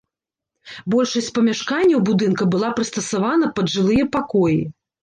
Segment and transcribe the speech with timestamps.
[0.93, 4.61] Большасць памяшканняў будынка была прыстасавана пад жылыя пакоі.